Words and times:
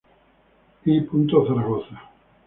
I. 0.93 0.95
Zaragoza. 1.45 1.95